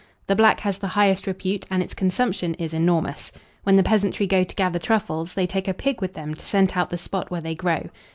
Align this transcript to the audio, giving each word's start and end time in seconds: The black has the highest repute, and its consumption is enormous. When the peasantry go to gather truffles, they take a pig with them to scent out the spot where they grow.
The 0.25 0.35
black 0.35 0.61
has 0.61 0.79
the 0.79 0.87
highest 0.97 1.27
repute, 1.27 1.67
and 1.69 1.83
its 1.83 1.93
consumption 1.93 2.55
is 2.55 2.73
enormous. 2.73 3.31
When 3.61 3.75
the 3.75 3.83
peasantry 3.83 4.25
go 4.25 4.43
to 4.43 4.55
gather 4.55 4.79
truffles, 4.79 5.35
they 5.35 5.45
take 5.45 5.67
a 5.67 5.75
pig 5.75 6.01
with 6.01 6.15
them 6.15 6.33
to 6.33 6.41
scent 6.43 6.75
out 6.75 6.89
the 6.89 6.97
spot 6.97 7.29
where 7.29 7.39
they 7.41 7.53
grow. 7.53 7.83